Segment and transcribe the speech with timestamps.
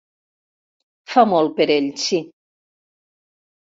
[1.15, 2.21] Fa molt per ell, sí.